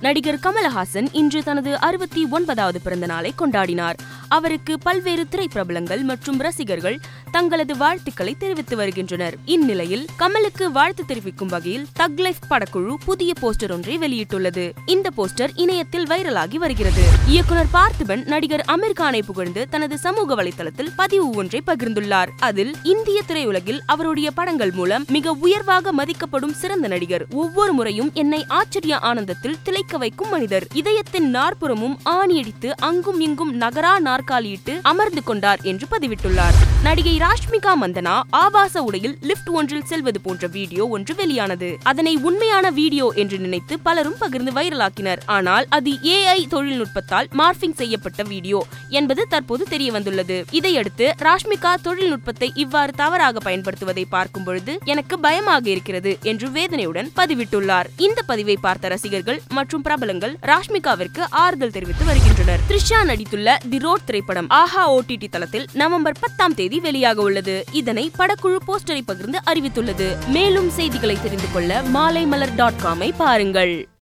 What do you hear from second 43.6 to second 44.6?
பலரும் பகிர்ந்து